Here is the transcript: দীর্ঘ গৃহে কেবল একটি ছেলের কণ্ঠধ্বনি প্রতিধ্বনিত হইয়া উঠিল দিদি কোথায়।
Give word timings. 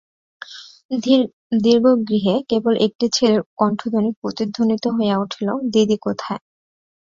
দীর্ঘ 1.61 1.85
গৃহে 2.07 2.35
কেবল 2.49 2.73
একটি 2.85 3.05
ছেলের 3.13 3.41
কণ্ঠধ্বনি 3.57 4.09
প্রতিধ্বনিত 4.21 4.83
হইয়া 4.95 5.15
উঠিল 5.17 5.49
দিদি 5.73 5.97
কোথায়। 6.01 6.41